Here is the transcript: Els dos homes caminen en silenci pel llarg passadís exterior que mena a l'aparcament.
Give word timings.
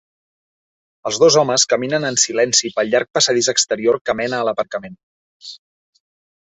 Els 1.09 1.19
dos 1.23 1.37
homes 1.41 1.65
caminen 1.73 2.07
en 2.09 2.17
silenci 2.23 2.73
pel 2.79 2.91
llarg 2.95 3.11
passadís 3.19 3.51
exterior 3.55 4.01
que 4.09 4.19
mena 4.23 4.41
a 4.43 4.49
l'aparcament. 4.51 5.01